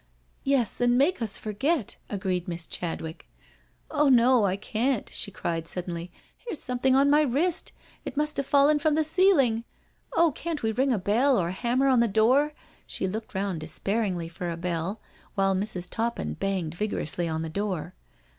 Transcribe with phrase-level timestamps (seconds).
[0.43, 3.27] "Yes, and mjake us forget," agreed Miss Chadwick.
[3.91, 7.71] "Ah no^ I can't I" she cried suddenly, "here's some thing on my wrist.
[8.03, 9.61] It must have fallen from the ceil ing I
[10.21, 12.53] Oh, can't we ring a bell or hanuner on the door?"
[12.87, 15.01] She looked round despairingly for a bell,
[15.35, 15.87] while Mrs.
[15.87, 17.93] Toppin banged vigorously on the door.